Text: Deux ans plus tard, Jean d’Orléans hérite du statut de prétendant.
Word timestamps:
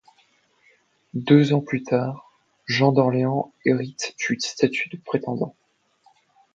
Deux 1.13 1.53
ans 1.53 1.61
plus 1.61 1.83
tard, 1.83 2.27
Jean 2.65 2.91
d’Orléans 2.91 3.53
hérite 3.65 4.15
du 4.17 4.35
statut 4.39 4.89
de 4.89 4.97
prétendant. 4.97 5.53